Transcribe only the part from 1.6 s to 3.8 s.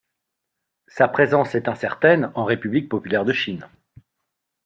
incertaine en République populaire de Chine.